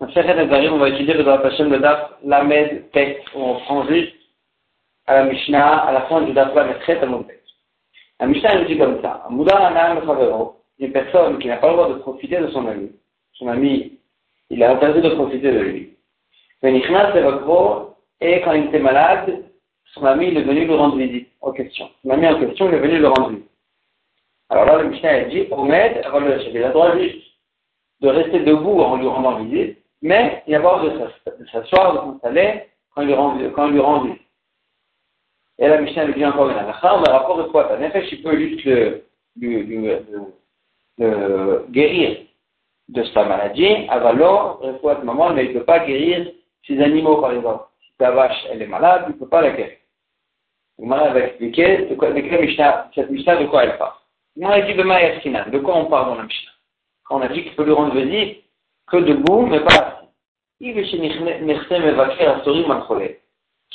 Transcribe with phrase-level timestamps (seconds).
[0.00, 2.84] on va étudier le Daf Hashem, le Daf Lamed
[3.34, 4.14] où on prend juste
[5.06, 7.40] à la Mishnah, à la fin du Daf Lamed Tet à Moubet.
[8.18, 12.38] La Mishnah nous dit comme ça, une personne qui n'a pas le droit de profiter
[12.38, 12.92] de son ami,
[13.34, 13.98] son ami,
[14.48, 15.96] il a interdit de profiter de lui.
[16.62, 19.44] Et quand il était malade,
[19.92, 21.90] son ami il est venu lui rendre visite, en question.
[22.02, 23.50] Son ami en question, il est venu le rendre visite.
[24.48, 26.02] Alors là, le Mishnah dit, Omed,
[26.52, 27.22] il a droit juste
[28.00, 30.90] de rester debout en lui rendant visite, mais il y a avoir de
[31.52, 33.06] s'asseoir, de s'installer quand,
[33.54, 34.22] quand il lui rend visite.
[35.58, 37.70] Et la Mishnah lui dit encore une affaire, mais rapport de quoi?
[37.76, 39.04] En effet, il peut juste le,
[41.68, 42.16] guérir
[42.88, 44.62] de sa maladie, alors,
[45.04, 46.32] maman, mais il ne peut pas guérir
[46.66, 47.64] ses animaux, par exemple.
[47.84, 49.76] Si ta vache, elle est malade, il ne peut pas la guérir.
[50.78, 52.22] Le va expliquer de quoi, de
[52.94, 53.92] cette Mishnah, de quoi elle parle.
[54.36, 56.52] Il m'a dit de quoi on parle dans la Mishnah?
[57.10, 58.44] On a dit qu'il peut lui rendre visite
[58.86, 59.99] que debout, mais pas.
[60.60, 60.68] Qui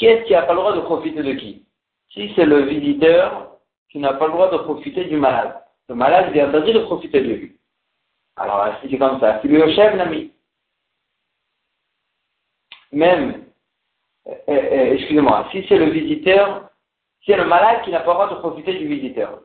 [0.05, 1.65] est-ce qui n'a pas le droit de profiter de qui
[2.11, 3.57] Si c'est le visiteur
[3.89, 5.55] qui n'a pas le droit de profiter du malade.
[5.89, 7.57] Le malade, est interdit de profiter de lui.
[8.37, 10.31] Alors, si c'est comme ça, si au chef, l'ami.
[12.91, 13.45] Même,
[14.27, 16.69] euh, euh, euh, excusez-moi, si c'est le visiteur,
[17.21, 19.41] si c'est le malade qui n'a pas le droit de profiter du visiteur.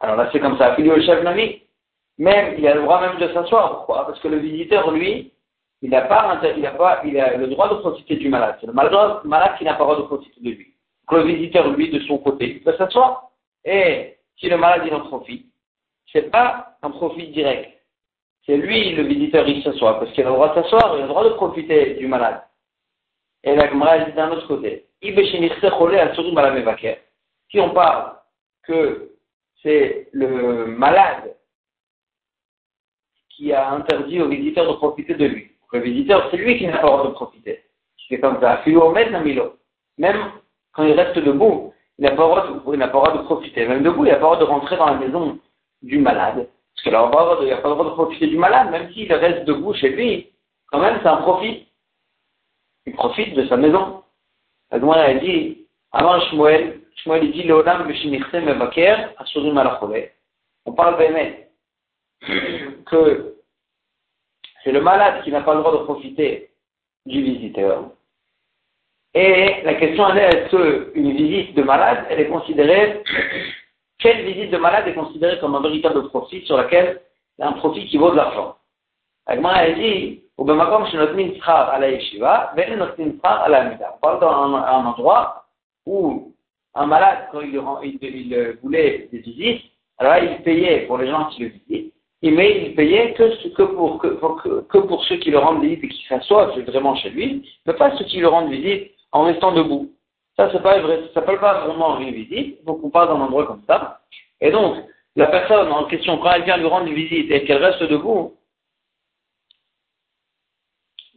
[0.00, 0.74] Alors là, c'est comme ça.
[0.76, 1.62] Fili au chef Nami,
[2.18, 3.76] même, il a le droit même de s'asseoir.
[3.76, 5.32] Pourquoi Parce que le visiteur, lui,
[5.82, 8.56] il n'a pas, il a pas, il a le droit de profiter du malade.
[8.60, 10.74] C'est le malade qui n'a pas le droit de profiter de lui.
[11.10, 13.30] Donc le visiteur, lui, de son côté, il peut s'asseoir.
[13.64, 15.46] Et si le malade, il en profite,
[16.12, 17.70] c'est pas un profit direct.
[18.46, 19.98] C'est lui, le visiteur, il s'assoit.
[19.98, 22.42] Parce qu'il a le droit de s'asseoir, il a le droit de profiter du malade.
[23.42, 24.86] Et la Gemara, dit d'un autre côté.
[27.50, 28.12] Si on parle
[28.62, 29.10] que
[29.62, 31.34] c'est le malade
[33.36, 35.50] qui a interdit au visiteur de profiter de lui.
[35.72, 37.64] Le visiteur, c'est lui qui n'a pas le droit de profiter.
[38.08, 38.62] C'est comme ça.
[39.98, 40.16] Même
[40.72, 43.66] quand il reste debout, il n'a pas, le droit de profiter.
[43.66, 45.38] Même debout, il n'a pas le droit de rentrer dans la maison
[45.82, 46.48] du malade.
[46.74, 49.90] Parce qu'il n'a pas, le droit de profiter du malade, même s'il reste debout chez
[49.90, 50.30] lui,
[50.70, 51.66] quand même, c'est un profit.
[52.86, 54.02] Il profite de sa maison.
[54.70, 57.50] La a dit, avant Shmuel, Shmuel dit
[60.66, 61.43] On parle bémet
[62.86, 63.36] que
[64.62, 66.50] c'est le malade qui n'a pas le droit de profiter
[67.06, 67.90] du visiteur.
[69.14, 73.02] Et la question est est-ce qu'une visite de malade, elle est considérée,
[73.98, 77.00] quelle visite de malade est considérée comme un véritable profit sur laquelle
[77.38, 78.56] il y a un profit qui vaut de l'argent?
[79.26, 80.46] Agma a dit, la On
[84.00, 85.46] parle d'un endroit
[85.86, 86.34] où
[86.74, 87.56] un malade, quand il,
[88.62, 89.62] voulait des visites,
[89.98, 91.93] alors il payait pour les gens qui le visitent,
[92.24, 97.46] il payait que, pour, ceux qui le rendent visite et qui s'assoient vraiment chez lui,
[97.66, 99.92] mais pas ceux qui le rendent visite en restant debout.
[100.36, 100.62] Ça, ça
[101.12, 104.00] s'appelle pas vraiment une visite, faut qu'on parle d'un endroit comme ça.
[104.40, 104.76] Et donc,
[105.16, 108.34] la personne en question, quand elle vient lui rendre visite et qu'elle reste debout,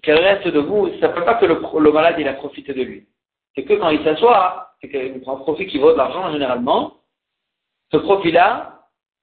[0.04, 2.84] qu'elle reste debout, ça ne s'appelle pas que le, le malade, il a profité de
[2.84, 3.08] lui.
[3.56, 6.98] C'est que quand il s'assoit, c'est qu'il prend un profit qui vaut de l'argent généralement.
[7.94, 8.77] Ce profit-là,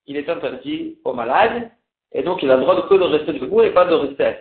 [0.07, 1.71] il est interdit aux malades,
[2.13, 4.37] et donc il a le droit de que de rester debout et pas de rester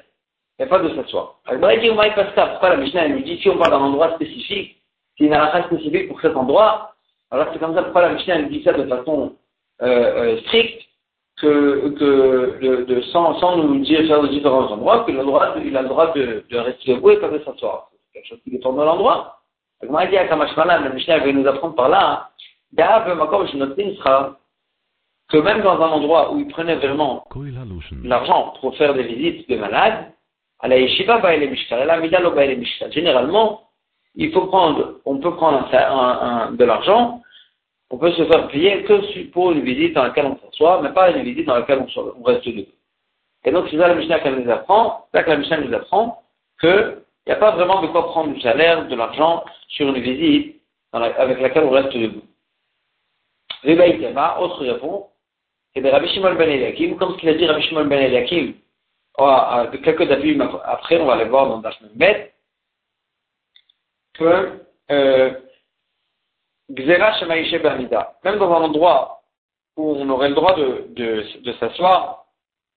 [0.60, 1.40] et pas de s'asseoir.
[1.52, 4.78] Il dit, pourquoi la Mishnah nous dit, si on parle d'un endroit spécifique,
[5.18, 6.94] s'il y a un spécifique pour cet endroit,
[7.32, 9.36] alors c'est comme ça, pourquoi la Mishnah nous dit ça de façon
[9.82, 10.84] euh, euh, stricte,
[11.38, 15.82] que, sans, sans nous dire faire de différents endroits, qu'il a le droit, il a
[15.82, 17.90] le droit de, rester debout et pas de s'asseoir.
[17.92, 19.40] C'est quelque chose qui dépend de l'endroit.
[19.82, 22.30] Comment dit Kamashmana, le Mishnah va nous apprendre par là,
[22.78, 24.38] sera
[25.34, 27.26] que même dans un endroit où il prenait vraiment
[28.04, 30.12] l'argent pour faire des visites de malades,
[30.60, 33.64] à la yeshiva la Généralement,
[34.14, 37.22] il faut prendre, on peut prendre un, de l'argent,
[37.90, 41.10] on peut se faire payer que pour une visite dans laquelle on s'assoit, mais pas
[41.10, 42.68] une visite dans laquelle on, reste debout.
[43.44, 46.22] Et donc, c'est ça la Mishnah qu'elle nous apprend, là que la Mishnah nous apprend
[46.62, 50.00] que il n'y a pas vraiment de quoi prendre du salaire, de l'argent sur une
[50.00, 52.22] visite avec laquelle on reste debout.
[53.64, 55.13] Tema, autre réponse,
[55.74, 58.54] c'est de Rabbi Shimon ben Eliakim, comme ce qu'il a dit Rabbi Shimon ben Eliakim,
[59.84, 62.34] quelques avis après, on va aller voir dans Dashman Bet,
[64.14, 64.60] que
[64.92, 65.32] euh,
[66.72, 69.22] Gzera Shemaïshe Bamida, même dans un endroit
[69.76, 72.26] où on aurait le droit de, s'asseoir,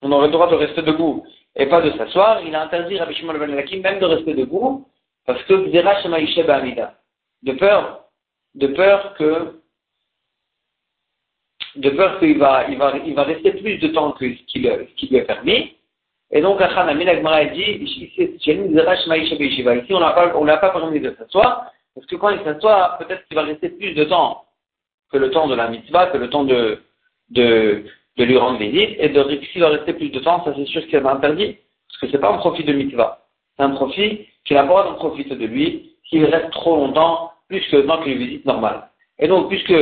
[0.03, 3.15] on aurait le droit de rester debout et pas de s'asseoir, il a interdit Rabbi
[3.15, 4.87] Shimon ben Eliakim même de rester debout,
[5.27, 6.95] parce que Gzera Shemaïshe Bamida
[7.43, 8.05] de peur,
[8.55, 9.61] de peur que,
[11.77, 14.59] de peur qu'il va, il va, il va rester plus de temps que ce qui
[14.61, 15.75] lui est permis,
[16.31, 18.13] Et donc, Achanami, la dit, ici,
[19.91, 23.27] on n'a pas, on n'a pas permis de s'asseoir, parce que quand il s'assoit, peut-être
[23.27, 24.45] qu'il va rester plus de temps
[25.13, 26.83] que le temps de la mitzvah, que le temps de,
[27.31, 27.85] de,
[28.17, 29.13] de lui rendre visite, et
[29.53, 31.57] s'il va rester plus de temps, ça c'est sûr qu'il va interdit,
[31.89, 33.27] parce que c'est pas un profit de mitzvah.
[33.57, 37.61] C'est un profit qu'il n'a pas d'en profiter de lui, s'il reste trop longtemps, plus
[37.71, 38.89] que temps qu'une visite normale.
[39.19, 39.73] Et donc, puisque,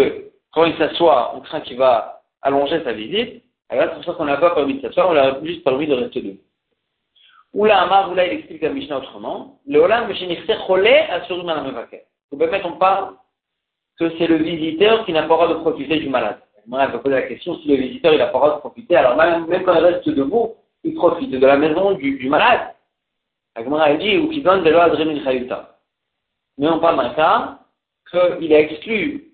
[0.55, 4.25] quand il s'assoit, on craint qu'il va allonger sa visite, alors c'est pour ça qu'on
[4.27, 6.39] n'a pas permis de s'asseoir, on l'a juste permis de rester debout.
[7.53, 9.61] Oula Amar, Oula, il explique la Mishnah autrement.
[9.67, 10.09] Le Olam.
[10.09, 10.15] Vous
[12.31, 13.15] pouvez mettre, on parle
[13.99, 16.39] que c'est le visiteur qui n'a pas le droit de profiter du malade.
[16.67, 18.61] Moi, elle va poser la question si le visiteur il n'a pas le droit de
[18.61, 18.97] profiter.
[18.97, 22.75] Alors, même, quand il reste debout, il profite de la maison du, du malade.
[23.56, 24.81] La dit, ou qui donne de l'eau
[26.59, 27.59] Mais on parle d'un cas
[28.39, 29.34] qu'il est exclu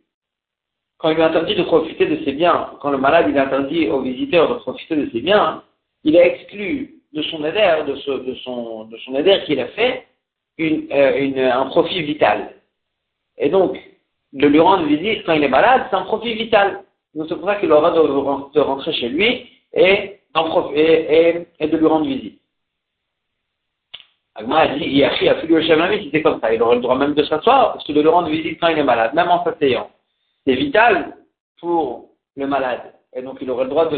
[1.01, 4.03] quand il est interdit de profiter de ses biens, quand le malade il interdit au
[4.03, 5.63] visiteur de profiter de ses biens,
[6.05, 10.07] il est exclu de son éder, de, son, de qu'il a fait,
[10.61, 12.55] euh, un profit vital.
[13.39, 13.79] Et donc,
[14.35, 16.85] de lui rendre visite quand il est malade, c'est un profit vital.
[17.15, 18.03] Donc c'est pour ça qu'il aura de,
[18.55, 20.21] de, rentrer chez lui et,
[20.75, 22.41] et, et, de lui rendre visite.
[24.35, 26.55] Agma a dit, il a fait le chef c'était comme ça.
[26.55, 28.79] Il aurait le droit même de s'asseoir, parce que de lui rendre visite quand il
[28.79, 29.91] est malade, même en s'asseyant.
[30.51, 31.17] C'est vital
[31.61, 32.93] pour le malade.
[33.15, 33.89] Et donc il aurait le droit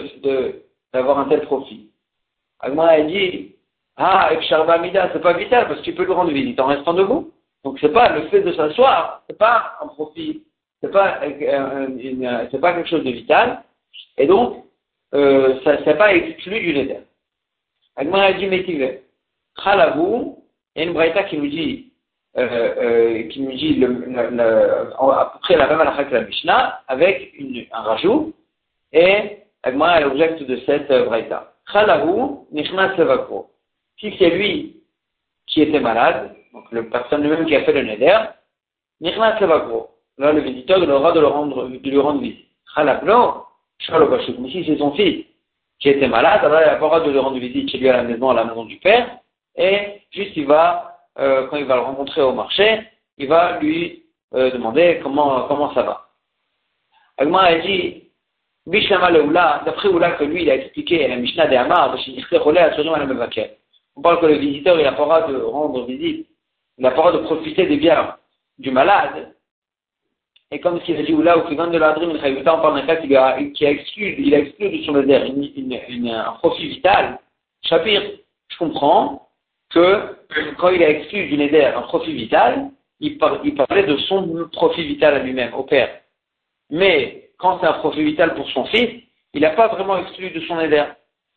[0.92, 1.88] d'avoir un tel profit.
[2.60, 3.54] Agma a dit,
[3.96, 4.28] ah,
[4.82, 7.32] Mida, c'est pas vital parce que tu peux lui rendre visite en restant debout.
[7.64, 10.42] Donc c'est pas le fait de s'asseoir, c'est pas un profit,
[10.82, 13.62] c'est pas, euh, pas quelque chose de vital.
[14.18, 14.62] Et donc,
[15.14, 17.00] euh, ça c'est pas exclu du neder.
[17.96, 19.04] Agma a dit métivé.
[19.64, 20.44] Khalavou,
[20.76, 21.91] il y a une braïta qui nous dit,
[22.34, 26.80] qui nous dit le, le, le, à peu près la même halakha que la Mishnah,
[26.88, 28.32] avec une, un rajout,
[28.92, 31.52] et Agma est l'objet de cette euh, braïta.
[31.72, 33.50] Chalahu, Nishmas Levakro.
[33.98, 34.82] Si c'est lui
[35.46, 38.18] qui était malade, donc la personne lui-même qui a fait le neder,
[39.00, 39.90] Nishmas Levakro.
[40.18, 42.46] Là, le visiteur il aura de, le rendre, de lui rendre visite.
[42.74, 43.44] Chalablo,
[43.78, 44.38] Shalobashuk.
[44.38, 45.26] Mais si c'est son fils
[45.78, 48.02] qui était malade, alors il le droit de lui rendre visite chez lui à la
[48.02, 49.18] maison, à la maison du père,
[49.56, 52.80] et juste il va, euh, quand il va le rencontrer au marché,
[53.18, 54.04] il va lui
[54.34, 56.08] euh, demander comment, comment ça va.
[57.18, 58.04] Agma a dit,
[58.66, 61.96] d'après Oula que lui il a expliqué la Mishnah de Hamar,
[63.94, 66.28] on parle que le visiteur il n'a pas de rendre visite,
[66.78, 68.16] il n'a pas de profiter des biens
[68.58, 69.34] du malade.
[70.50, 72.86] Et comme ce qu'il a dit Oula, ou qui vient de l'adrim, on parle d'un
[72.86, 77.18] cas qui a, a exclu, il a exclu de son adhère un profit vital.
[77.62, 78.02] Chapir,
[78.48, 79.28] je comprends
[79.72, 80.16] que
[80.58, 82.70] quand il a exclu du Neder un profit vital,
[83.00, 85.90] il, parlait de son profit vital à lui-même, au père.
[86.70, 89.02] Mais quand c'est un profit vital pour son fils,
[89.34, 90.84] il n'a pas vraiment exclu de son éder.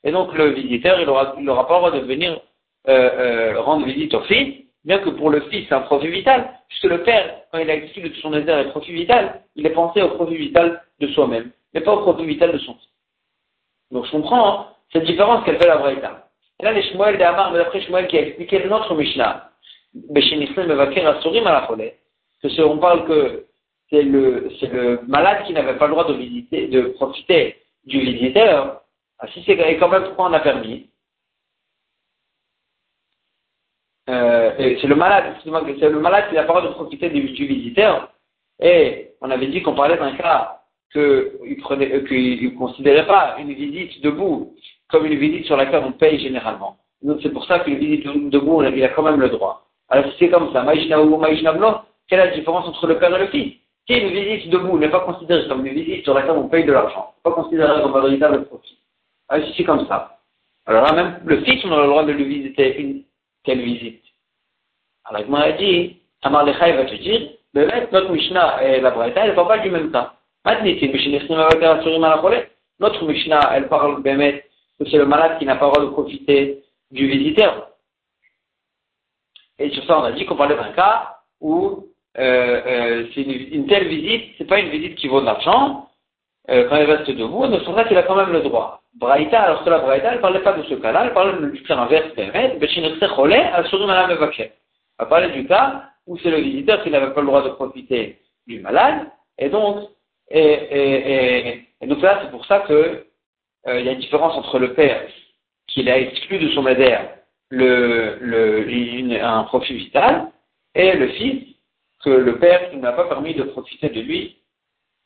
[0.04, 2.40] Et donc le visiteur, il n'aura aura pas le droit de venir
[2.88, 3.10] euh,
[3.54, 6.84] euh, rendre visite au fils, bien que pour le fils c'est un profit vital, puisque
[6.84, 10.02] le père, quand il a exclu de son éder un profit vital, il est pensé
[10.04, 12.90] au profit vital de soi-même, mais pas au profit vital de son fils.
[13.92, 16.25] Donc je comprends hein, cette différence qu'elle fait la vraie état.
[16.60, 19.52] Et là, les Shmuel d'Amar, mais d'après Shmuel qui a expliqué notre Mishnah,
[22.44, 23.46] que on parle que
[23.90, 28.82] c'est le, malade qui n'avait pas le droit de profiter du visiteur.
[29.20, 30.90] Ah, si c'est quand même pourquoi on a permis?
[34.10, 37.22] Euh, c'est le malade, c'est le malade qui n'a pas le droit de profiter du,
[37.22, 38.12] visiteur.
[38.60, 40.62] Et on avait dit qu'on parlait d'un cas
[40.96, 41.32] euh,
[42.08, 44.56] qu'il considérait pas une visite debout
[44.90, 46.78] comme une visite sur laquelle on paye généralement.
[47.02, 49.66] Donc c'est pour ça qu'une visite debout, il a quand même le droit.
[49.90, 51.22] Alors si c'est comme ça, Maïjna ou
[52.08, 53.54] quelle est la différence entre le père et le fils?
[53.88, 56.72] Si une visite debout n'est pas considérée comme une visite sur laquelle on paye de
[56.72, 58.80] l'argent, pas considérée comme un véritable profit.
[59.30, 60.20] Ah, si c'est comme ça.
[60.66, 63.04] Alors là, même le fils, on a le droit de lui visiter une
[63.44, 64.04] telle visite.
[65.06, 69.32] Alors, il m'a dit, Amar Lecha, va te dire, notre Mishnah et la Braïta, elles
[69.32, 70.10] ne parlent pas du même temps.
[72.80, 74.44] Notre Mishnah, elle parle Bémet
[74.80, 77.70] que c'est le malade qui n'a pas le droit de profiter du visiteur.
[79.58, 81.86] Et sur ça, on a dit qu'on parlait d'un cas où
[82.18, 85.90] euh, euh, une, telle visite, c'est pas une visite qui vaut de l'argent,
[86.50, 88.82] euh, quand il reste debout, de son fait, il a quand même le droit.
[88.96, 91.78] Braïta, alors que la Braïta, elle parlait pas de ce cas-là, elle parlait du cas
[91.78, 92.32] inverse, elle
[95.08, 98.62] parlait du cas où c'est le visiteur qui n'avait pas le droit de profiter du
[98.62, 99.90] malade, et donc,
[100.30, 103.06] et, et, donc là, c'est pour ça que
[103.68, 105.02] il y a une différence entre le père
[105.68, 107.10] qui a exclu de son adhère
[107.50, 110.32] le, le, un profit vital,
[110.74, 111.56] et le fils
[112.04, 114.38] que le père qui n'a pas permis de profiter de lui,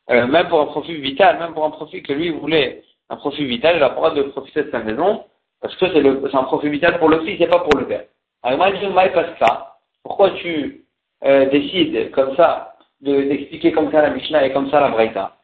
[0.09, 3.45] euh, même pour un profit vital, même pour un profit que lui voulait, un profit
[3.45, 5.23] vital, il pas le droit de profiter de sa maison,
[5.61, 8.05] Parce que c'est un profit vital pour le fils et pas pour le père.
[8.43, 9.77] Alors moi, je dis, pas ça.
[10.03, 10.85] Pourquoi tu
[11.25, 15.35] euh, décides comme ça d'expliquer comme ça la Mishnah et comme ça la Braïta?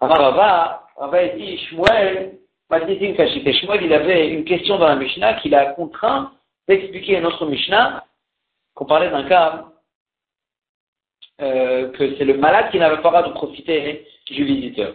[0.00, 2.38] Alors Rava, Rava dit, Shmuel,
[3.52, 6.32] Shmuel, il avait une question dans la Mishnah qu'il a contraint
[6.68, 8.04] d'expliquer à notre Mishnah
[8.74, 9.66] qu'on parlait d'un cas
[11.40, 14.94] euh, que c'est le malade qui n'avait pas le droit de profiter du visiteur.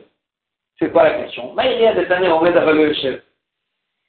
[0.80, 1.54] C'est quoi la question?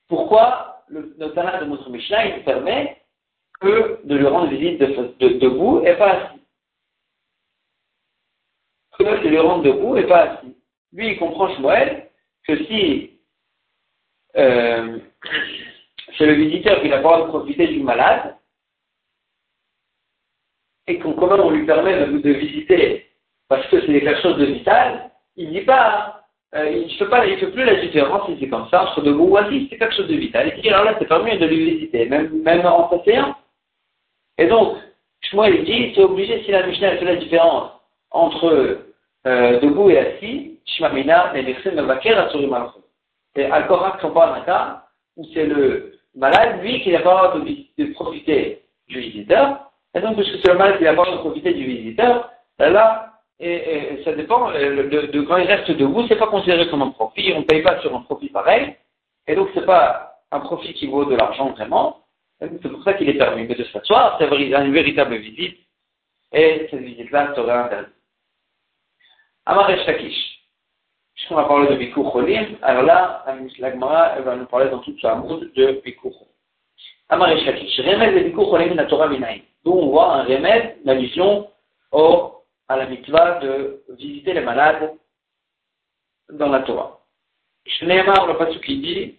[0.09, 3.03] Pourquoi le, le de notre Mishnah, il permet
[3.61, 6.41] que de lui rendre visite debout et pas assis?
[8.99, 10.57] Que de lui rendre debout et pas assis?
[10.93, 12.11] Lui, il comprend Shmuel
[12.47, 13.16] que si
[14.37, 14.99] euh,
[16.19, 18.37] c'est le visiteur qui n'a pas le droit de profiter du malade,
[20.87, 23.07] et qu'on comment on lui permet de, visiter
[23.49, 26.23] parce que c'est quelque chose de vital, il dit pas,
[26.55, 29.03] euh, il ne fait pas, il fait plus la différence si c'est comme ça entre
[29.03, 30.53] debout ou assis, c'est quelque chose de vital.
[30.55, 33.37] Il dit alors là c'est pas mieux de lui visiter, même même en s'asseyant.
[34.39, 34.77] Et donc,
[35.33, 37.73] moi il dit c'est obligé si la Mishnah fait la différence
[38.11, 38.79] entre
[39.27, 41.55] euh, debout et assis, Shmamina et à Et
[42.15, 42.86] Al-Korak
[44.01, 44.83] sont pas un cas
[45.17, 47.41] où c'est le malade, lui, qui n'a pas de,
[47.85, 51.65] de profiter du visiteur, et donc, puisque c'est le mal qui va avoir profiter du
[51.65, 56.27] visiteur, ben là, et, ça dépend, euh, de, de, quand il reste debout, c'est pas
[56.27, 58.77] considéré comme un profit, on ne paye pas sur un profit pareil,
[59.27, 62.03] et donc c'est pas un profit qui vaut de l'argent vraiment,
[62.41, 63.47] c'est pour ça qu'il est permis.
[63.47, 65.59] De s'asseoir, c'est une véritable visite,
[66.33, 67.95] et cette visite-là serait interdite.
[69.47, 70.36] Amar Shakish.
[71.17, 73.25] Puisqu'on va parler de Bikur Cholim, alors là,
[73.59, 76.29] la Gemara, elle va nous parler dans toute sa moule de Bikur Cholim.
[77.11, 79.43] Remez de Bikur Cholim la Torah Minaï.
[79.65, 81.51] D'où on voit un remède, une allusion
[81.91, 82.35] au,
[82.69, 84.93] à la mitzvah de visiter les malades
[86.31, 87.01] dans la Torah.
[87.67, 89.19] Shneemar, le passage qui dit,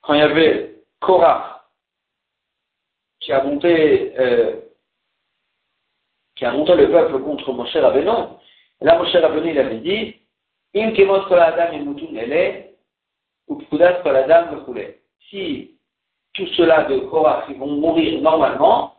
[0.00, 1.68] quand il y avait Korah,
[3.20, 4.60] qui a monté, euh,
[6.36, 8.10] qui a monté le peuple contre Moshe Rabbeinu,
[8.80, 10.16] là Moshe Rabbeinu il avait dit,
[13.48, 14.64] Ou pkudat kol adam
[15.30, 15.70] Si
[16.34, 18.94] tout cela de Korah, ils vont mourir normalement,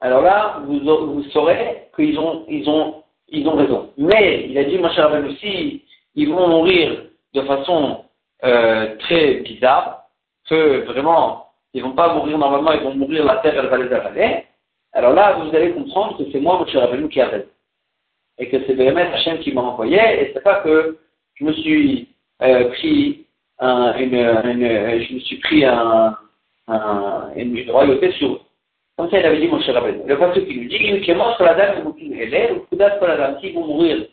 [0.00, 3.92] alors là, vous, vous saurez qu'ils ont, ils ont, ils ont raison.
[3.98, 5.84] Mais, il a dit, mon cher aussi,
[6.14, 8.04] ils vont mourir de façon
[8.44, 10.04] euh, très bizarre,
[10.48, 13.92] que vraiment, ils vont pas mourir normalement, ils vont mourir, la terre, elle va les
[13.92, 14.44] avaler.
[14.92, 17.46] Alors là, vous allez comprendre que c'est moi, mon cher qui a raison.
[18.40, 20.98] Et que c'est vraiment Hachem qui m'a envoyé, et c'est pas que
[21.34, 22.08] je me suis
[22.40, 23.26] euh, pris
[23.58, 26.16] un, une, je me suis pris un,
[26.66, 28.40] un, une royauté sur eux.
[28.96, 30.04] Comme ça, il avait dit mon cher Rabbeinu.
[30.06, 33.36] Le passage qui lui dit, il qui mort sur la dame, ou pour la dame,
[33.40, 34.06] qui vont mourir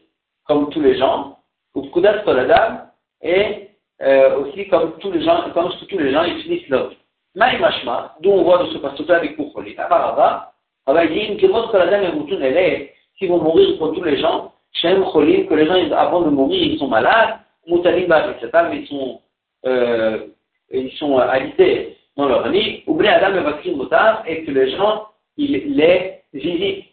[0.46, 1.40] comme tous les gens,
[1.74, 2.90] ou Kudas pour la dame,
[3.22, 3.70] et
[4.02, 6.98] euh, aussi comme tous les gens, comme tous les gens, ils finissent leur vie.
[7.34, 10.52] Maï Mashma, d'où on voit de ce passage-là avec Koukholi, Abaraba,
[10.90, 14.18] il dit, il qui mort sur la dame, et qui vont mourir comme tous les
[14.18, 18.82] gens, Shem Cholim, que les gens, avant de mourir, ils sont malades, Moutalim etc., mais
[18.82, 19.22] ils sont,
[19.66, 20.28] euh,
[20.72, 25.08] ils sont alisés dans leur lit, oublie Adam le vaccin motard et que les gens
[25.36, 26.86] ils les visitent.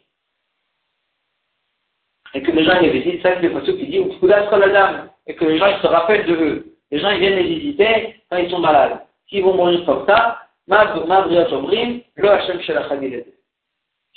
[2.35, 3.99] Et que les gens les visitent, ça c'est le passage qui dit
[5.27, 6.77] et que les gens ils se rappellent de eux.
[6.91, 9.01] Les gens ils viennent les visiter quand ils sont malades.
[9.29, 12.61] S'ils vont mourir comme ça, le Hachem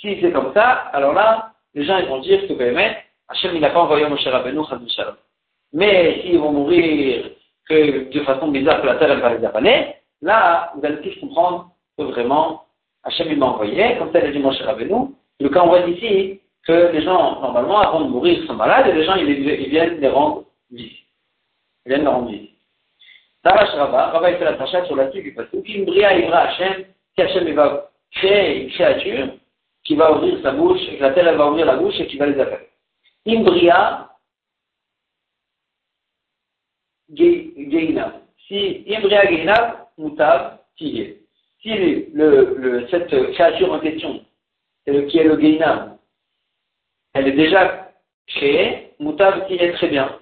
[0.00, 2.96] Si c'est comme ça, alors là, les gens ils vont dire que Bémet,
[3.28, 5.16] Hachem il n'a pas envoyé Moshe Rabbeinu Shalom.
[5.72, 7.30] Mais s'ils vont mourir
[7.70, 11.70] de façon bizarre que la terre elle va les avaler, Là, vous allez tous comprendre
[11.96, 12.64] que vraiment,
[13.04, 15.14] Hachem m'a envoyé, comme ça il a dit Moshe Rabbeinu.
[15.40, 18.92] Le cas on voit ici que les gens, normalement, avant de mourir, sont malades et
[18.92, 21.06] les gens, ils, viennent les rendre visites.
[21.86, 22.50] Ils viennent les rendre visites.
[23.44, 26.84] Tarash Rabba, Rabba il fait la tacha sur la suite parce que Bria Ibra Hachem,
[27.14, 29.28] si Hachem va créer une créature
[29.88, 32.06] qui va ouvrir sa bouche, et que la terre elle va ouvrir la bouche et
[32.06, 32.68] qui va les appeler.
[33.26, 34.10] Imbria
[37.10, 38.20] Geina.
[38.46, 41.22] Si Imbria Geina, Moutav est.
[41.62, 41.70] Si
[42.12, 44.22] le, le, cette créature en question,
[44.86, 45.96] le, qui est le Geinam,
[47.14, 47.90] elle est déjà
[48.26, 50.20] créée, Moutav est très bien.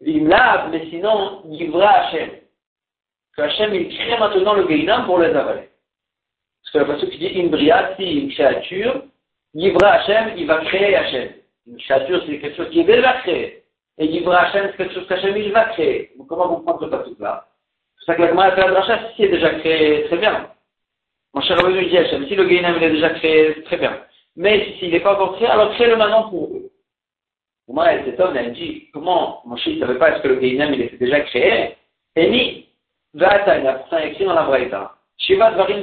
[0.00, 2.30] Vimlav, mais sinon, Yivra Hachem.
[3.36, 5.70] Que Hachem, il crée maintenant le Geinam pour les avaler.
[6.68, 9.02] Parce que la personne qui dit Imbria, si une créature,
[9.54, 11.30] Yivra Hachem, il va créer Hachem.
[11.66, 13.62] Une créature, c'est quelque chose qui est déjà créé.
[13.96, 16.10] Et Yivra Hachem, c'est quelque chose qu'Hachem, il va créer.
[16.28, 17.46] comment vous prendre ce passage-là?
[17.98, 20.50] C'est ça que la Gemara fait la si est déjà créé, très bien.
[21.32, 24.00] Mon cher Rabbeinu dit Hachem, si le Gainam est déjà créé, très bien.
[24.36, 26.70] Mais s'il n'est pas encore créé, alors crée-le maintenant pour eux.
[27.66, 30.74] Moi, elle s'étonne, elle dit, comment, mon cher, ne savait pas est-ce que le Gainam
[30.74, 31.76] il était déjà créé?
[32.14, 32.66] Et ni,
[33.14, 34.97] Vatanya, pourtant écrit dans la Braïta.
[35.18, 35.80] Shiva Dvarim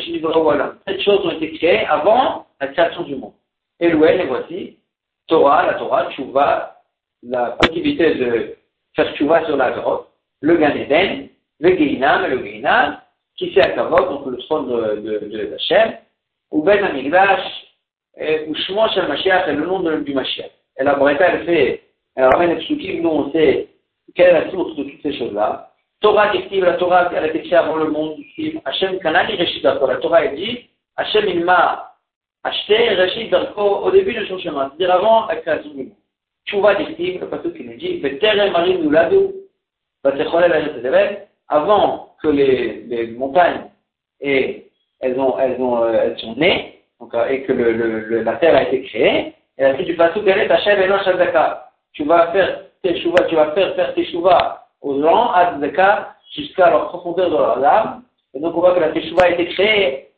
[0.00, 0.78] Shinivreu Alam.
[0.86, 3.32] Cette choses ont été créées avant la création du monde.
[3.80, 4.78] Et l'ouel, les voici.
[5.26, 6.76] Torah, la Torah, Tchouva,
[7.22, 8.56] la possibilité de
[8.94, 10.08] faire Tchouva sur la grotte,
[10.40, 11.28] le Gan Eden,
[11.58, 12.98] le Geinam, le Geinam,
[13.36, 15.96] qui c'est à Kavod, donc le trône de, de, Hachem,
[16.52, 17.42] ou Ben Amigdash,
[18.46, 20.50] ou Shmo Shel Mashiach, et le nom de, du Mashiach.
[20.78, 21.82] Et la Braïta, elle fait,
[22.14, 23.68] elle ramène les psukim, nous on sait
[24.14, 25.72] quelle est la source de toutes ces choses-là.
[26.00, 28.16] Torah qui la Torah, elle a été créée avant le monde,
[28.64, 31.94] Hachem Kanani Reshit La Torah, elle dit, Hachem il m'a
[32.44, 35.92] acheté Reshit Darko au début de son chemin, c'est-à-dire avant la création du monde.
[36.46, 39.32] Tchouva dit, le pasteur qui nous dit, Veterem Marim Nuladu,
[40.04, 43.64] Vatecholel Ajet avant que les, les montagnes
[44.20, 48.22] et elles ont, elles ont, euh, elles sont nées, donc, euh, et que le, le,
[48.22, 51.70] la terre a été créée, et la dit du pasteur, quelle est Hachem et Shazaka.
[51.92, 55.58] Tu vas faire teshuva, tu vas faire faire teshuva aux gens, à
[56.34, 58.04] jusqu'à leur profondeur de leur âme.
[58.34, 60.08] Et donc on voit que la teshuva a été créée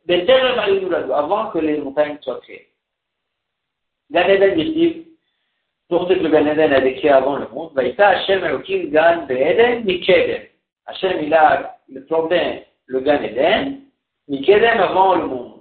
[1.15, 2.69] avant que les montagnes soient créées.
[4.11, 5.05] Gan Eden
[5.89, 9.27] pour ce que le Gan Eden a créé avant le monde, Vaïta Hashem Elohim Gan
[9.29, 10.43] Eden Mikedem.
[10.87, 13.81] Hashem il a planté le Gan Eden,
[14.29, 15.55] Mikedem avant le monde.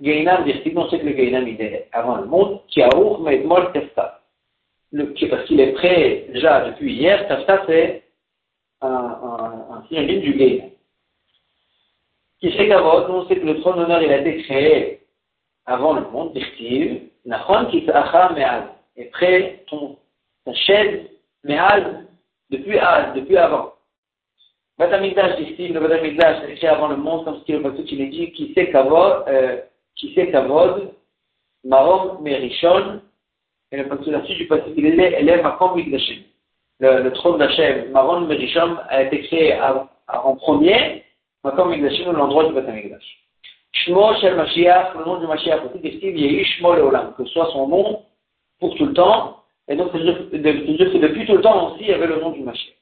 [0.00, 3.20] Gainam dit, on sait que le Gainam il est avant le monde, qui a ouvert
[3.20, 4.20] Medmol Testa
[5.30, 8.02] parce qu'il est prêt déjà depuis hier, ça c'est
[9.88, 10.32] synonyme du
[12.52, 15.00] fait qu'avant, on sait que le trône d'honneur il a été créé
[15.64, 17.84] avant le monde, Dirtiv, Nachon qui
[18.34, 19.98] Me'al, est prêt ton,
[20.44, 21.08] ta chaise
[21.44, 22.06] Me'al,
[22.50, 23.72] depuis Az, depuis avant.
[24.78, 28.10] Batamikdash, Dirtiv, le Batamikdash, est créé avant le monde, comme ce qu'il le qui il
[28.10, 28.32] dit,
[28.70, 29.60] qu'avant, euh,
[30.30, 30.76] qu'avant,
[31.64, 33.00] Marom Merishon,
[33.72, 36.22] et la suite du passage, il est à Mikdashim.
[36.78, 41.04] Le, le trône d'Hachem, Maron Merisham, a été créé à, à, en premier,
[41.42, 43.18] Makom Mikdashim, l'endroit du Beth Mikdash.
[43.72, 45.60] Shmo Shel Mashiach, le nom du Mashiach,
[47.16, 48.02] que soit son nom
[48.60, 51.88] pour tout le temps, et donc c'est dire que depuis tout le temps aussi, il
[51.88, 52.76] y avait le nom du Mashiach.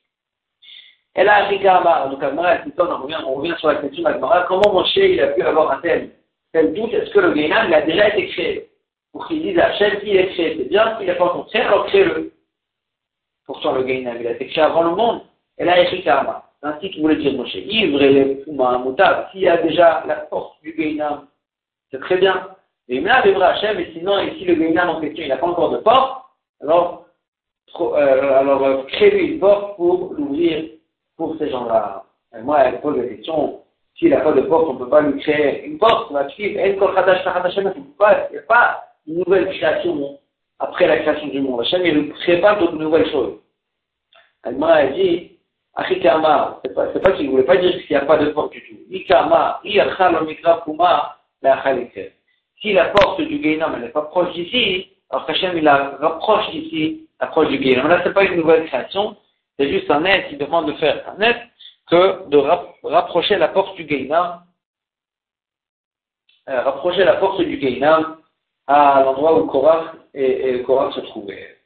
[1.16, 4.96] Et là, Rika donc Amar, on revient, on revient sur la question d'Agmara, comment Moshe
[4.96, 6.11] il a pu avoir un tel,
[6.52, 8.68] tel doute, est-ce que le Gainam, il a déjà été créé?
[9.12, 11.62] Pour qu'ils disent à Hachem qui est créé, c'est bien, s'il n'est pas encore créé,
[11.62, 11.87] alors
[13.46, 15.20] Pourtant, le Gainam, il a été créé avant le monde.
[15.59, 16.50] Et là, il Karma.
[16.61, 17.54] C'est ainsi qu'il voulait dire Moshe.
[17.54, 18.83] Ivre et les Pouma,
[19.30, 21.26] s'il y a déjà la force du Gainam,
[21.90, 22.48] c'est très bien.
[22.88, 25.46] Mais il arrivera Hachem, et sinon, et si le Gainam en question, il n'a pas
[25.46, 26.24] encore de porte,
[26.62, 27.07] alors,
[27.80, 30.64] euh, euh, crée-lui une porte pour l'ouvrir
[31.16, 32.04] pour ces gens-là.
[32.42, 33.61] Moi, elle pose la question,
[33.96, 36.28] s'il n'a pas de porte, on ne peut pas lui créer une porte, on va
[36.30, 36.83] suivre, il n'y a
[38.48, 40.18] pas une nouvelle création
[40.64, 41.61] après la création du monde.
[41.61, 43.38] Hachem, il pas d'autres nouvelles choses.
[44.42, 45.38] Alma a dit,
[45.74, 48.62] Achikama, c'est pas, qu'il ne voulait pas dire qu'il n'y a pas de porte du
[48.62, 48.77] tout.
[48.90, 49.61] Ikama,
[52.61, 57.09] Si la porte du Gainam, n'est pas proche d'ici, alors qu'Hachem, il la rapproche d'ici,
[57.18, 57.88] approche du Gainam.
[57.88, 59.16] Là, ce n'est pas une nouvelle création,
[59.59, 61.42] c'est juste un être qui demande de faire un être
[61.88, 62.38] que de
[62.83, 64.42] rapprocher la porte du Gainam,
[66.48, 68.18] euh, rapprocher la porte du Gainam
[68.66, 71.57] à l'endroit où Korach et, et Korach se trouvaient.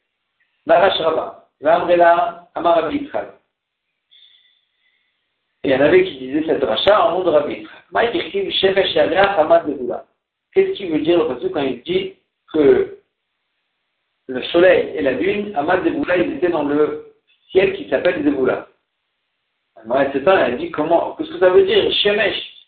[0.66, 3.08] Marash Rabba, Vamrela, Amar Rabbi
[5.64, 7.66] Et il y en avait qui disaient cette rachat en nom de Rabbi
[10.52, 12.14] Qu'est-ce qu'il veut dire le quand il dit
[12.52, 12.98] que
[14.28, 17.14] le soleil et la lune, Amad Zeboula, ils étaient dans le
[17.50, 18.68] ciel qui s'appelle Zeboula.
[20.12, 21.90] c'est ça, elle dit comment, qu'est-ce que ça veut dire?
[21.92, 22.58] Shemesh,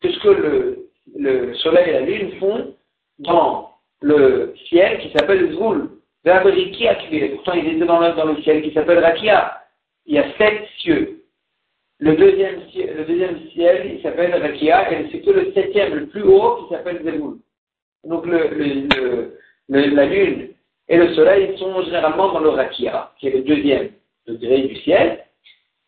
[0.00, 0.81] Qu'est-ce que le,
[1.16, 2.74] le soleil et la lune font
[3.18, 3.70] dans
[4.00, 5.90] le ciel qui s'appelle Zul.
[6.24, 9.60] Pourtant, ils étaient dans le, dans le ciel qui s'appelle Rakia.
[10.06, 11.24] Il y a sept cieux.
[11.98, 16.22] Le deuxième, le deuxième ciel, il s'appelle Rakia, et c'est que le septième, le plus
[16.22, 17.38] haut, qui s'appelle Zebul.
[18.04, 19.36] Donc, le, le,
[19.68, 20.48] la lune
[20.88, 23.90] et le soleil sont généralement dans le Rakia, qui est le deuxième
[24.26, 25.24] degré du ciel.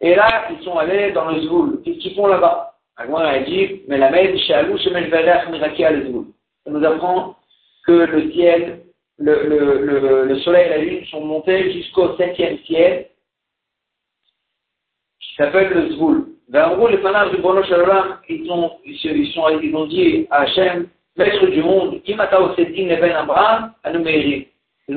[0.00, 1.80] Et là, ils sont allés dans le Zul.
[1.84, 2.73] Qu'est-ce qu'ils font là-bas?
[2.96, 4.12] Agmar a dit, mais la
[6.64, 7.37] Ça nous apprend
[7.87, 8.85] que le ciel,
[9.18, 13.09] le, le, le, le, soleil et la lune sont montés jusqu'au septième ciel,
[15.20, 16.26] qui s'appelle le Zvoul.
[16.48, 20.26] Ben, en gros, les panaches du Bono Shalom, ils ont, ils, sont, ils ont dit
[20.30, 22.00] à Hachem, maître du monde.
[22.07, 22.20] Ils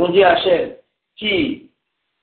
[0.01, 0.73] ont dit à Hachem,
[1.17, 1.71] si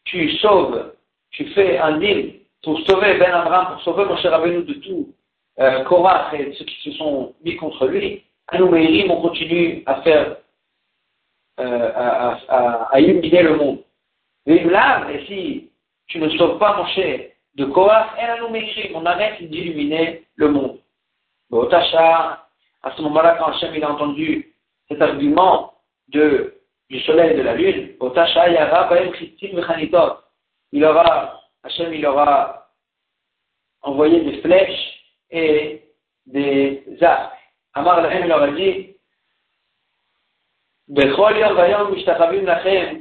[0.05, 0.93] tu sauves,
[1.31, 5.13] tu fais un deal pour sauver Ben Abraham, pour sauver Moshe Rabbeinu de tout,
[5.61, 10.37] euh, Korach et ceux qui se sont mis contre lui, Anoumérim, on continue à faire,
[11.61, 13.79] euh, à, à, à, illuminer le monde.
[14.47, 15.71] Mais là, et si
[16.07, 18.07] tu ne sauves pas Moshe de Koach,
[18.95, 20.79] on arrête d'illuminer le monde.
[21.51, 22.47] Otacha,
[22.83, 24.55] à ce moment-là, quand Hachem il a entendu
[24.89, 25.75] cet argument
[26.09, 26.55] de,
[26.91, 29.65] du soleil et de la lune, Otacha, Yara, Baem, Christine,
[30.73, 32.69] il aura, Hachem, il aura
[33.83, 34.94] envoyé des flèches
[35.31, 35.83] et
[36.27, 37.33] des arcs.
[37.75, 38.95] Amar Lahem, il aura dit,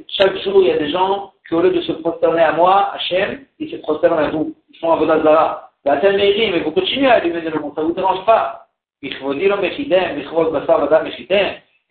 [0.08, 2.94] chaque jour, il y a des gens qui, au lieu de se prosterner à moi,
[2.94, 4.54] Hachem, ils se prosternent à vous.
[4.70, 5.70] Ils font Avodazara.
[5.84, 8.68] Mais vous continuez à allumer le monde, ça ne vous dérange pas.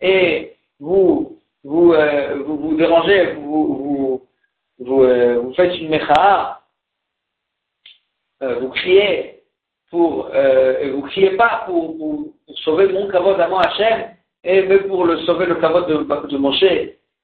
[0.00, 4.28] Et vous, vous, euh, vous, vous dérangez, vous, vous,
[4.80, 6.60] vous, euh, faites une mecha,
[8.42, 9.33] euh, vous criez
[9.90, 14.10] pour, euh, vous criez pas pour, pour, pour sauver mon kavod à moi Hachem,
[14.42, 16.64] et même pour le sauver le kavod de, de Moshe,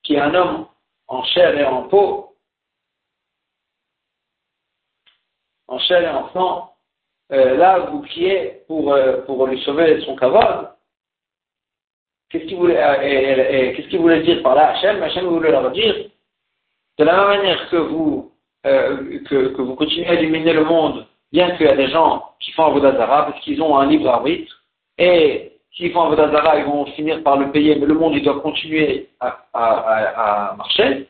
[0.03, 0.67] qui est un homme
[1.09, 2.37] en chair et en peau,
[5.69, 6.75] en chair et en sang,
[7.33, 10.71] euh, là vous criez pour, euh, pour lui sauver son kavod.
[12.31, 16.11] Qu'est-ce qu'il voulait, euh, qu'est-ce qu'il voulait dire par là Hachem Hachem voulait leur dire,
[16.99, 18.33] de la même manière que vous,
[18.67, 22.25] euh, que, que, vous continuez à illuminer le monde, bien qu'il y a des gens
[22.41, 24.63] qui font Avodazara parce qu'ils ont un libre arbitre,
[24.99, 29.09] et S'ils font Avodazara, ils vont finir par le payer, mais le monde, doit continuer
[29.21, 31.07] à, marcher.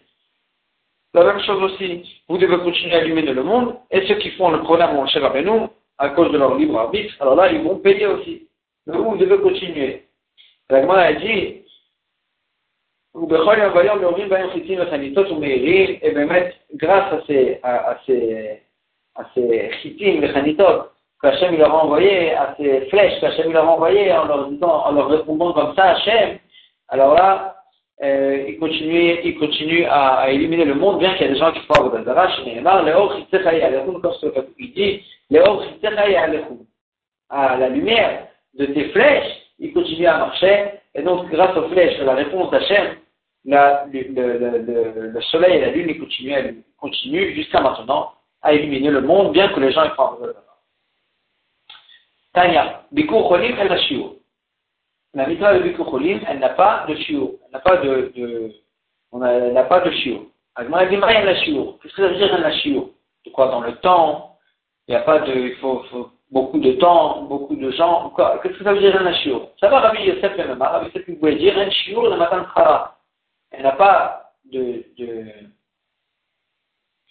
[1.14, 4.50] La même chose aussi, vous devez continuer à illuminer le monde, et ceux qui font
[4.50, 5.06] le problème en
[5.42, 8.46] nous, à cause de leur libre arbitre, alors là, ils vont payer aussi.
[8.87, 10.04] Mais vous, vous devez continuer.
[10.68, 11.64] La a dit,
[16.02, 16.12] et
[16.74, 18.62] grâce à ces, à, à ces,
[19.16, 20.88] à ces chitim, les chanitot,
[21.23, 24.92] qu'Hachem leur a envoyé, à ces flèches qu'Hachem leur a envoyé en leur disant, en
[24.92, 26.38] leur répondant comme ça, Hachem,
[26.88, 27.57] alors là,
[28.03, 31.53] euh, il continue, il à, à, éliminer le monde, bien qu'il y a des gens
[31.53, 31.75] qui font
[33.62, 34.01] Alechum,
[34.33, 35.03] comme il dit.
[37.33, 42.01] À la lumière de tes flèches, il continue à marcher, et donc grâce aux flèches,
[42.01, 42.96] à la réponse d'Hachem,
[43.44, 48.90] le, le, le, le, soleil et la lune, ils continuent, continuent jusqu'à maintenant à éliminer
[48.90, 50.44] le monde, bien que les gens y Avodazara.
[52.33, 54.14] Tanya, Bikur Cholim, elle a shiur.
[55.14, 57.33] La mitzvah de Bikur Cholim, elle n'a pas de shiur.
[57.44, 58.53] Elle n'a pas de, de,
[59.12, 60.22] on a, elle n'a pas de shiur.
[60.55, 61.79] Agma dit, elle a shiur.
[61.83, 62.90] Qu'est-ce que ça veut dire, elle a shiur?
[63.26, 64.37] De quoi, dans le temps?
[64.87, 65.85] Il n'y a pas de, il faut,
[66.31, 68.12] beaucoup de temps, beaucoup de gens.
[68.42, 69.48] Qu'est-ce que ça veut dire, elle a shiur?
[69.59, 70.62] Ça va, Rabbi Yosef le même.
[70.62, 72.46] Rabbi Yosef, vous pouvez dire, elle shiur, le matin de
[73.53, 74.85] Elle n'a pas de,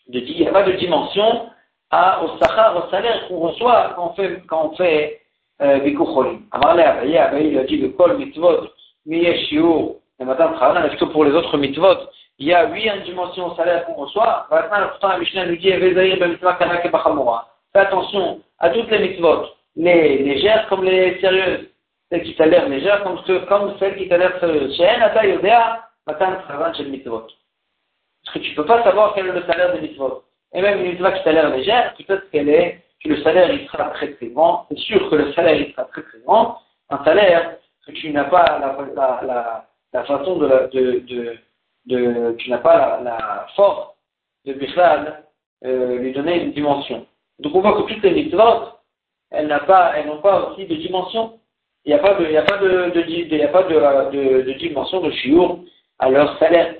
[0.09, 1.49] de, il n'y a pas de dimension
[1.91, 5.21] à, au sachar, au salaire qu'on reçoit quand on fait, quand on fait
[5.61, 6.41] euh, Bikur Cholim.
[6.51, 8.67] Amarle Abaye, il a dit le kol mitzvot,
[9.05, 11.97] miye shiur, le matin de est-ce que pour les autres mitzvot,
[12.37, 15.71] il y a huit dimensions au salaire qu'on reçoit Maintenant, pourtant, la Mishnah nous dit,
[15.71, 16.37] ben
[17.71, 19.45] Fais attention à toutes les mitzvot,
[19.75, 21.67] les légères comme les sérieuses.
[22.09, 24.75] Celles qui t'a l'air légères comme, comme celles qui t'a l'air sérieuses.
[24.75, 27.27] She'en ata yodea, matan tchavan shel mitzvot.
[28.29, 30.23] Parce que tu ne peux pas savoir quel est le salaire des mitzvot.
[30.53, 33.67] Et même une mitzvah qui a l'air légère, peut-être qu'elle est, que le salaire il
[33.67, 34.67] sera très très grand.
[34.69, 36.59] C'est sûr que le salaire il sera très très grand.
[36.91, 40.69] Un salaire que tu n'as pas la, façon de,
[41.87, 43.95] tu n'as pas la, force
[44.45, 45.23] de Bichlal
[45.65, 47.07] euh, lui donner une dimension.
[47.39, 48.77] Donc on voit que toutes les mitzvot,
[49.31, 51.39] elles n'ont pas, aussi de dimension.
[51.85, 52.91] Il n'y a pas de,
[54.43, 55.61] de, dimension de shiur
[55.97, 56.75] à leur salaire.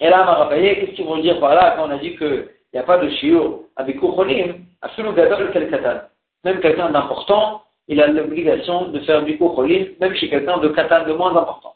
[0.00, 2.80] Et là, Marabaye, qu'est-ce qu'ils vont dire par là quand on a dit qu'il n'y
[2.80, 6.00] a pas de shiur avec Kucholim, Absolument Gadol Kel Katan.
[6.44, 11.04] Même quelqu'un d'important, il a l'obligation de faire du Kucholim, même chez quelqu'un de Katan
[11.04, 11.74] de moins important.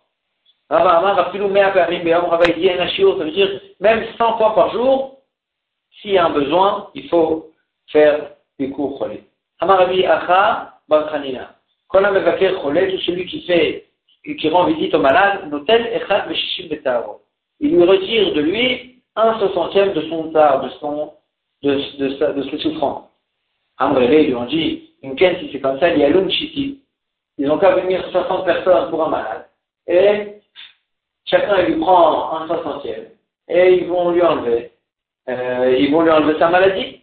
[0.70, 5.18] Ça veut dire même 100 fois par jour,
[6.00, 7.50] s'il y a un besoin, il faut
[7.88, 9.20] faire du Kucholim.
[9.60, 11.50] Amarabi Acha Barkhanina.
[11.88, 13.84] Quand on a tout celui qui fait,
[14.24, 17.20] qui rend visite au malade, notel Echad Veshishim Betaro
[17.60, 21.14] il lui retire de lui un soixantième de son tar, de son,
[21.62, 23.08] de, de, de ses souffrances.
[23.78, 26.08] Amrele, ils lui ont dit, si c'est comme ça, il y a.
[27.36, 29.46] Ils ont qu'à venir 60 personnes pour un malade.
[29.86, 30.40] Et
[31.24, 33.08] chacun lui prend un soixantième.
[33.48, 34.72] Et ils vont lui enlever.
[35.28, 37.02] Euh, ils vont lui enlever sa maladie.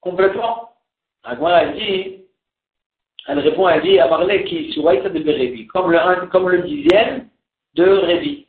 [0.00, 0.70] Complètement.
[1.22, 2.24] Agma a dit,
[3.26, 4.72] elle répond, elle dit, Amarle qui
[5.72, 7.28] comme le, comme le dixième
[7.74, 8.45] de Révi.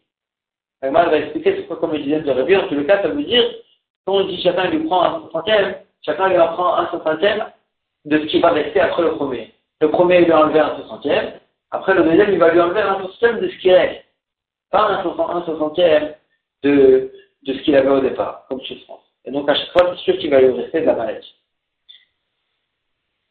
[0.82, 2.56] Agmar va expliquer ce quoi comme le dixième de Rabbi.
[2.56, 3.44] En tout le cas, ça veut dire,
[4.06, 7.46] quand on dit chacun lui prend un soixantième, chacun lui en prend un soixantième
[8.06, 9.54] de ce qui va rester après le premier.
[9.82, 11.34] Le premier, il lui a enlevé un soixantième.
[11.72, 14.06] Après, le deuxième, il va lui enlever un soixantième de ce qui reste.
[14.72, 15.04] Pas un
[15.44, 16.14] soixantième
[16.64, 17.12] de,
[17.46, 19.04] ce qu'il avait au départ, comme chez France.
[19.26, 21.36] Et donc, à chaque fois, c'est sûr qu'il va lui rester de la maladie.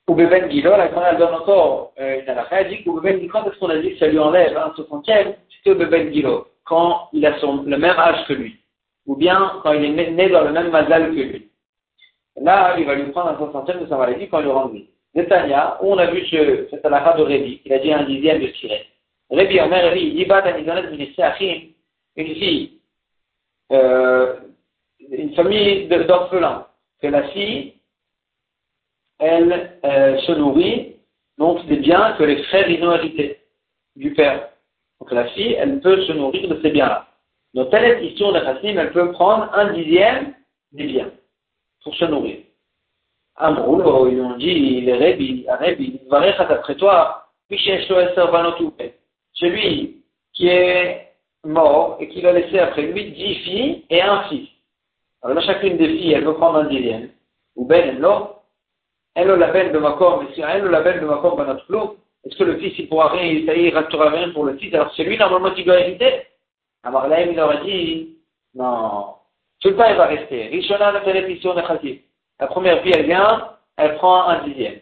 [0.08, 3.44] Ou Beben Gilo, la elle donne encore euh, une halakha, elle dit que Beben quand
[3.44, 7.08] est-ce qu'on a dit que ça lui enlève un soixantième C'était au Beben Gilo, quand
[7.12, 8.60] il a son, le même âge que lui.
[9.06, 11.50] Ou bien quand il est né, dans le même mazal que lui.
[12.36, 14.88] Là, il va lui prendre un soixantième de sa maladie quand il aura vie.
[15.14, 18.42] Netanya, où on a vu ce, cette halakha de Révi, il a dit un dixième
[18.42, 18.86] de tiré.
[19.30, 20.44] Révi, Omer, Révi, il dit, Bat
[22.16, 22.80] une fille,
[23.72, 24.36] euh,
[25.10, 26.66] une famille d'orphelins,
[27.00, 27.74] que la fille,
[29.18, 30.96] elle euh, se nourrit
[31.38, 33.40] donc des biens que les frères ils ont hérités
[33.94, 34.50] du père.
[35.00, 37.06] Donc la fille, elle peut se nourrir de ces biens-là.
[37.54, 40.34] Donc telle est l'histoire de Hassim, elle peut prendre un dixième
[40.72, 41.10] des biens
[41.82, 42.38] pour se nourrir.
[43.36, 47.26] Amrou, ils ont dit, les Rebbi, Rebbi, après toi,
[49.34, 51.12] celui qui est
[51.44, 54.48] mort et qui a laissé après lui dix filles et un fils.
[55.22, 57.10] Alors là, chacune des filles, elle peut prendre un dixième.
[57.56, 58.30] Ou ben, non,
[59.14, 61.44] elle le label de ma corps, mais si elle le label de ma corps, ben
[61.46, 61.66] notre
[62.26, 65.04] est-ce que le fils, il pourra rien, il restera rien pour le fils, alors c'est
[65.04, 66.26] lui, normalement, qui doit hériter?
[66.82, 68.16] Alors là, il aurait dit,
[68.54, 69.14] non,
[69.60, 70.48] tout le temps, il va rester.
[70.48, 71.98] Rishona, la de
[72.40, 74.80] La première fille, elle vient, elle prend un dixième.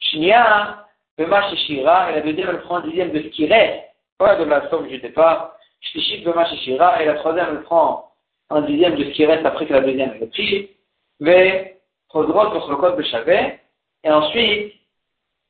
[0.00, 0.86] Shnia,
[1.18, 3.84] le match Shira, et la deuxième, elle prend un dixième de ce qui reste,
[4.18, 5.56] pas de la somme du départ.
[5.80, 8.12] Shlishit, le match Shira, et la troisième, elle prend
[8.48, 10.68] un dixième de ce qui reste après que la deuxième, est prise.
[11.20, 11.78] Mais,
[12.10, 13.60] Chodrot, le code de Chavet,
[14.02, 14.75] et ensuite,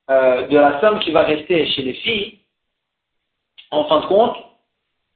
[0.09, 2.39] euh, de la somme qui va rester chez les filles,
[3.73, 4.37] en fin de compte,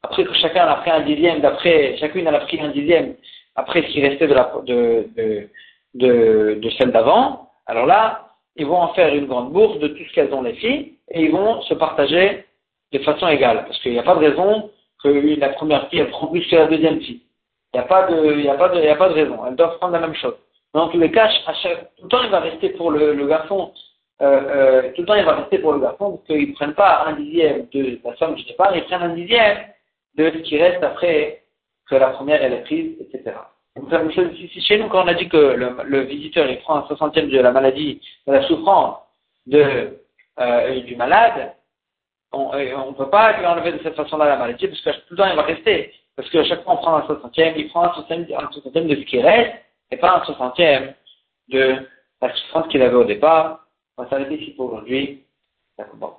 [0.02, 3.14] après que chacun a pris un dixième, d'après, chacune a pris un dixième,
[3.54, 5.48] après ce qui restait de,
[5.94, 10.02] de, de, celle d'avant, alors là, ils vont en faire une grande bourse de tout
[10.08, 12.44] ce qu'elles ont les filles, et ils vont se partager
[12.92, 14.70] de façon égale, parce qu'il n'y a pas de raison
[15.02, 17.22] que la première fille, elle prend plus que la deuxième fille.
[17.72, 18.56] Il n'y a pas de, a a
[18.96, 19.46] pas de raison.
[19.46, 20.34] Elles doivent prendre la même chose.
[20.74, 23.72] Dans tous les cas, tout le temps, il va rester pour le garçon,
[24.22, 26.74] euh, euh, tout le temps, il va rester pour le garçon, parce qu'ils ne prennent
[26.74, 29.58] pas un dixième de la somme du départ, ils prennent un dixième
[30.16, 31.42] de ce qui reste après
[31.88, 33.36] que la première, est prise, etc.
[33.76, 37.30] Donc, chez nous, quand on a dit que le, le, visiteur, il prend un soixantième
[37.30, 38.98] de la maladie, de la souffrance
[39.46, 39.98] de,
[40.38, 41.54] euh, du malade,
[42.32, 45.16] on ne peut pas lui enlever de cette façon-là la maladie, parce que tout le
[45.16, 45.92] temps, il va rester.
[46.14, 48.96] Parce qu'à chaque fois, on prend un soixantième, il prend un soixantième, un soixantième de
[48.96, 49.54] ce qui reste,
[49.90, 50.94] et pas un soixantième
[51.48, 51.76] de
[52.20, 53.66] la souffrance qu'il avait au départ.
[54.00, 55.26] On va s'arrêter ici pour aujourd'hui.
[55.76, 56.18] D'accord.